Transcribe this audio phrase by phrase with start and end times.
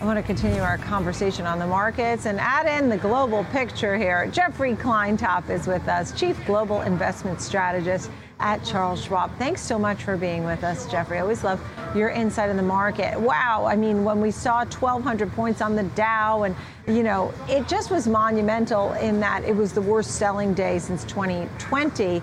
[0.00, 3.96] I want to continue our conversation on the markets and add in the global picture
[3.96, 4.26] here.
[4.26, 8.10] Jeffrey Kleintop is with us, Chief Global Investment Strategist
[8.40, 9.30] at Charles Schwab.
[9.38, 11.18] Thanks so much for being with us, Jeffrey.
[11.18, 11.60] I always love
[11.94, 13.18] your insight in the market.
[13.18, 16.56] Wow, I mean, when we saw 1,200 points on the Dow, and
[16.88, 21.04] you know, it just was monumental in that it was the worst selling day since
[21.04, 22.20] 2020.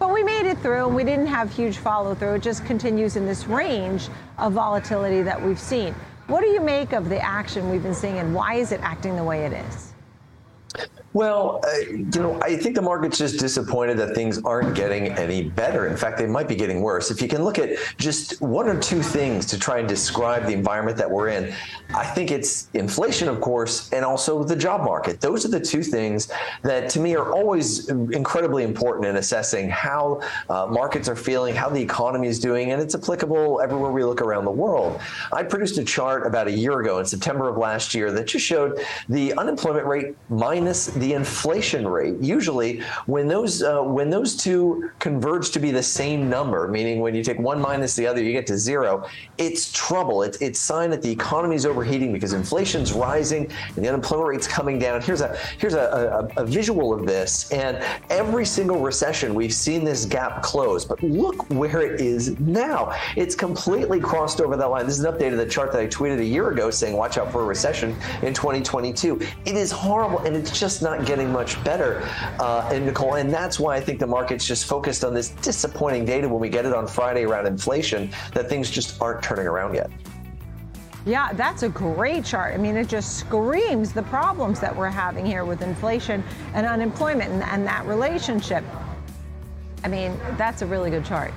[0.00, 2.34] But we made it through and we didn't have huge follow through.
[2.34, 5.94] It just continues in this range of volatility that we've seen.
[6.28, 9.16] What do you make of the action we've been seeing and why is it acting
[9.16, 9.91] the way it is?
[11.14, 15.42] Well, uh, you know, I think the market's just disappointed that things aren't getting any
[15.42, 15.86] better.
[15.86, 17.10] In fact, they might be getting worse.
[17.10, 20.54] If you can look at just one or two things to try and describe the
[20.54, 21.54] environment that we're in,
[21.94, 25.20] I think it's inflation, of course, and also the job market.
[25.20, 30.22] Those are the two things that, to me, are always incredibly important in assessing how
[30.48, 34.22] uh, markets are feeling, how the economy is doing, and it's applicable everywhere we look
[34.22, 34.98] around the world.
[35.30, 38.46] I produced a chart about a year ago in September of last year that just
[38.46, 42.16] showed the unemployment rate minus the inflation rate.
[42.20, 47.12] Usually, when those uh, when those two converge to be the same number, meaning when
[47.12, 49.08] you take one minus the other, you get to zero.
[49.36, 50.22] It's trouble.
[50.22, 54.46] It's it's sign that the economy is overheating because inflation's rising and the unemployment rate's
[54.46, 55.02] coming down.
[55.02, 59.82] Here's a here's a, a, a visual of this, and every single recession we've seen
[59.82, 60.84] this gap close.
[60.84, 62.96] But look where it is now.
[63.16, 64.86] It's completely crossed over that line.
[64.86, 67.18] This is an update of the chart that I tweeted a year ago saying, "Watch
[67.18, 71.30] out for a recession in 2022." It is horrible, and it's just not not getting
[71.32, 72.02] much better.
[72.38, 76.04] Uh, and Nicole, and that's why I think the market's just focused on this disappointing
[76.04, 79.74] data when we get it on Friday around inflation that things just aren't turning around
[79.74, 79.90] yet.
[81.04, 82.54] Yeah, that's a great chart.
[82.54, 86.22] I mean, it just screams the problems that we're having here with inflation
[86.54, 88.62] and unemployment and, and that relationship.
[89.82, 91.32] I mean, that's a really good chart.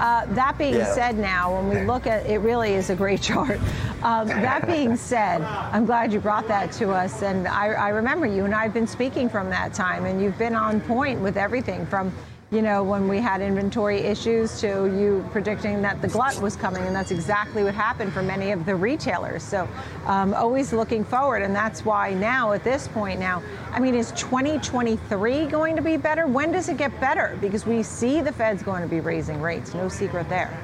[0.00, 0.94] Uh, that being yeah.
[0.94, 3.60] said, now when we look at it, really is a great chart.
[4.02, 8.24] Um, that being said, I'm glad you brought that to us, and I, I remember
[8.24, 11.36] you and I have been speaking from that time, and you've been on point with
[11.36, 12.12] everything from
[12.50, 16.82] you know, when we had inventory issues to you predicting that the glut was coming.
[16.82, 19.42] And that's exactly what happened for many of the retailers.
[19.42, 19.68] So
[20.06, 21.42] um, always looking forward.
[21.42, 23.40] And that's why now, at this point now,
[23.70, 26.26] I mean, is 2023 going to be better?
[26.26, 27.38] When does it get better?
[27.40, 29.72] Because we see the Fed's going to be raising rates.
[29.72, 30.56] No secret there.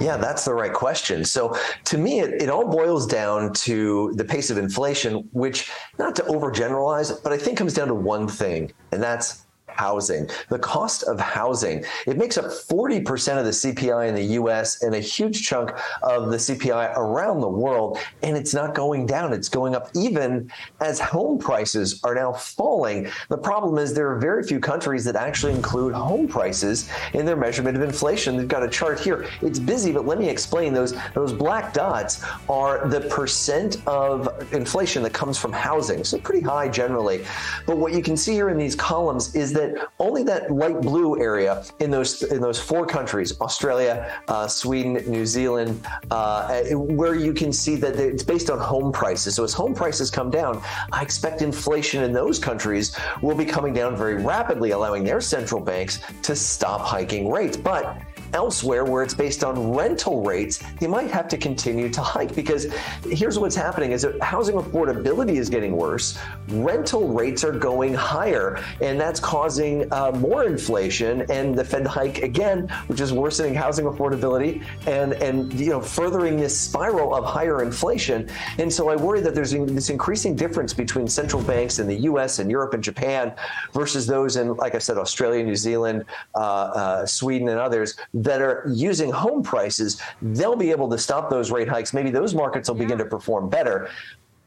[0.00, 1.24] Yeah, that's the right question.
[1.24, 6.16] So to me, it, it all boils down to the pace of inflation, which, not
[6.16, 9.44] to overgeneralize, but I think comes down to one thing, and that's
[9.78, 10.28] housing.
[10.48, 14.94] The cost of housing, it makes up 40% of the CPI in the US and
[14.94, 15.70] a huge chunk
[16.02, 17.98] of the CPI around the world.
[18.22, 20.50] And it's not going down, it's going up even
[20.80, 23.08] as home prices are now falling.
[23.28, 27.36] The problem is there are very few countries that actually include home prices in their
[27.36, 28.36] measurement of inflation.
[28.36, 29.26] They've got a chart here.
[29.42, 30.74] It's busy, but let me explain.
[30.74, 36.02] Those, those black dots are the percent of inflation that comes from housing.
[36.02, 37.24] So pretty high generally.
[37.66, 40.80] But what you can see here in these columns is that that only that light
[40.80, 47.14] blue area in those in those four countries Australia, uh, Sweden, New Zealand, uh, where
[47.14, 49.34] you can see that it's based on home prices.
[49.34, 50.62] So as home prices come down,
[50.92, 55.60] I expect inflation in those countries will be coming down very rapidly, allowing their central
[55.60, 57.56] banks to stop hiking rates.
[57.56, 57.98] But
[58.32, 62.66] elsewhere where it's based on rental rates, you might have to continue to hike because
[63.04, 66.18] here's what's happening is that housing affordability is getting worse.
[66.48, 72.18] Rental rates are going higher and that's causing uh, more inflation and the Fed hike
[72.22, 77.62] again, which is worsening housing affordability and, and, you know, furthering this spiral of higher
[77.62, 78.28] inflation.
[78.58, 82.38] And so I worry that there's this increasing difference between central banks in the US
[82.38, 83.34] and Europe and Japan
[83.72, 88.42] versus those in, like I said, Australia, New Zealand, uh, uh, Sweden, and others that
[88.42, 91.92] are using home prices, they'll be able to stop those rate hikes.
[91.92, 92.84] Maybe those markets will yeah.
[92.84, 93.90] begin to perform better.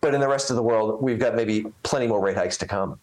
[0.01, 2.67] But in the rest of the world, we've got maybe plenty more rate hikes to
[2.67, 2.99] come.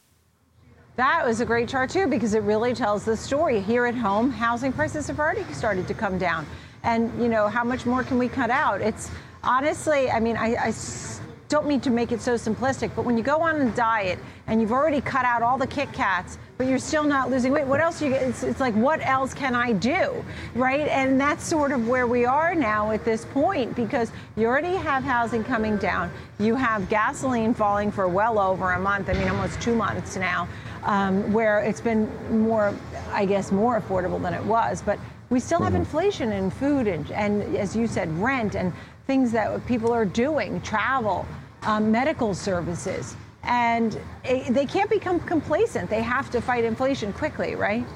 [0.97, 3.61] That was a great chart, too, because it really tells the story.
[3.61, 6.45] Here at home, housing prices have already started to come down.
[6.83, 8.81] And, you know, how much more can we cut out?
[8.81, 9.11] It's
[9.45, 10.75] honestly, I mean, I, I
[11.49, 14.19] don't mean to make it so simplistic, but when you go on a diet
[14.49, 17.67] and you've already cut out all the Kit Kats, but you're still not losing weight,
[17.67, 18.21] what else you get?
[18.21, 20.25] It's, it's like, what else can I do?
[20.57, 20.89] Right?
[20.89, 25.05] And that's sort of where we are now at this point because you already have
[25.05, 26.11] housing coming down.
[26.41, 30.49] You have gasoline falling for well over a month, I mean, almost two months now,
[30.83, 32.11] um, where it's been
[32.45, 32.75] more,
[33.13, 34.83] I guess, more affordable than it was.
[34.83, 34.99] But
[35.31, 35.83] we still have mm-hmm.
[35.83, 38.73] inflation in food and, and, as you said, rent and
[39.07, 41.25] things that people are doing, travel,
[41.63, 43.15] um, medical services.
[43.49, 45.89] And it, they can't become complacent.
[45.91, 47.87] They have to fight inflation quickly, right?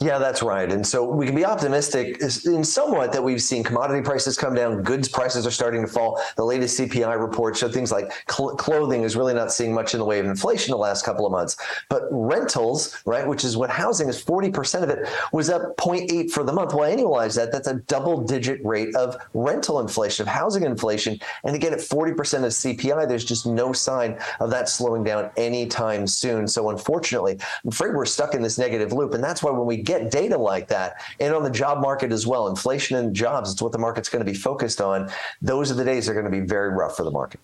[0.00, 0.70] Yeah, that's right.
[0.70, 4.82] And so we can be optimistic in somewhat that we've seen commodity prices come down,
[4.82, 6.22] goods prices are starting to fall.
[6.36, 9.98] The latest CPI report showed things like cl- clothing is really not seeing much in
[9.98, 11.56] the way of inflation the last couple of months.
[11.88, 16.44] But rentals, right, which is what housing is 40% of it, was up 0.8 for
[16.44, 16.74] the month.
[16.74, 21.18] Well, annualize that, that's a double digit rate of rental inflation, of housing inflation.
[21.42, 26.06] And again, at 40% of CPI, there's just no sign of that slowing down anytime
[26.06, 26.46] soon.
[26.46, 27.32] So unfortunately,
[27.64, 29.14] I'm afraid we're stuck in this negative loop.
[29.14, 32.26] And that's why when we get data like that, and on the job market as
[32.26, 35.10] well, inflation and jobs, it's what the market's going to be focused on.
[35.40, 37.40] Those are the days that are going to be very rough for the market.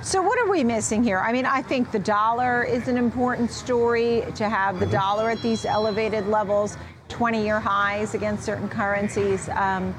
[0.00, 1.18] So, what are we missing here?
[1.18, 5.42] I mean, I think the dollar is an important story to have the dollar at
[5.42, 6.76] these elevated levels,
[7.08, 9.48] 20 year highs against certain currencies.
[9.50, 9.94] Um,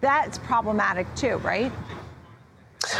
[0.00, 1.72] that's problematic too, right?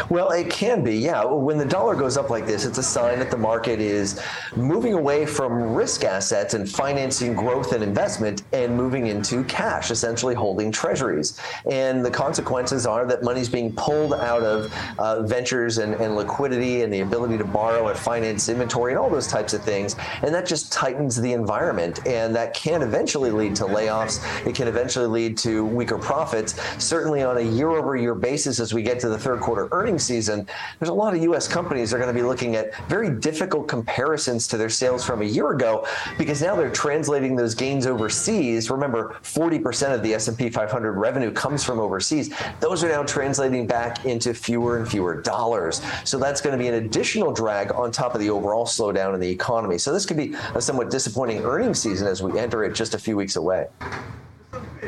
[0.09, 1.23] Well, it can be, yeah.
[1.23, 4.21] When the dollar goes up like this, it's a sign that the market is
[4.55, 10.35] moving away from risk assets and financing growth and investment and moving into cash, essentially
[10.35, 11.39] holding treasuries.
[11.69, 16.81] And the consequences are that money's being pulled out of uh, ventures and, and liquidity
[16.81, 19.95] and the ability to borrow and finance inventory and all those types of things.
[20.23, 22.05] And that just tightens the environment.
[22.05, 24.19] And that can eventually lead to layoffs.
[24.45, 26.55] It can eventually lead to weaker profits.
[26.83, 30.03] Certainly on a year over year basis, as we get to the third quarter earnings
[30.03, 30.47] season,
[30.79, 31.47] there's a lot of U.S.
[31.47, 35.21] companies that are going to be looking at very difficult comparisons to their sales from
[35.21, 35.85] a year ago
[36.17, 38.69] because now they're translating those gains overseas.
[38.69, 42.33] Remember, 40% of the S&P 500 revenue comes from overseas.
[42.59, 45.81] Those are now translating back into fewer and fewer dollars.
[46.03, 49.19] So that's going to be an additional drag on top of the overall slowdown in
[49.19, 49.77] the economy.
[49.77, 52.99] So this could be a somewhat disappointing earnings season as we enter it just a
[52.99, 53.67] few weeks away.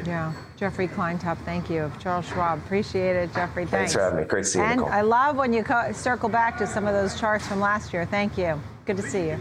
[0.06, 1.92] Yeah, Jeffrey Kleintop, thank you.
[2.00, 3.33] Charles Schwab, appreciate it.
[3.33, 3.71] Jeffrey, thanks.
[3.71, 4.25] Thanks for having me.
[4.25, 4.94] Great to see you, And Nicole.
[4.94, 8.06] I love when you co- circle back to some of those charts from last year.
[8.06, 8.59] Thank you.
[8.86, 9.39] Good to see you.